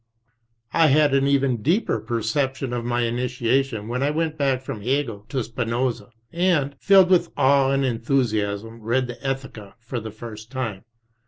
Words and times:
I 0.73 0.87
had 0.87 1.13
an 1.13 1.27
even 1.27 1.61
deeper 1.61 1.99
perception 1.99 2.73
of 2.73 2.83
my 2.83 3.01
initiation 3.01 3.87
when 3.87 4.01
I 4.01 4.09
went 4.09 4.35
back 4.35 4.63
from 4.63 4.81
Hegel 4.81 5.27
to 5.29 5.43
Spinoza 5.43 6.09
and, 6.33 6.75
filled 6.79 7.11
with 7.11 7.29
awe 7.37 7.69
and 7.69 7.85
enthusiasm, 7.85 8.81
read 8.81 9.05
the 9.05 9.19
Ethica 9.23 9.75
for 9.77 9.99
the 9.99 10.09
first 10.09 10.49
time. 10.49 10.85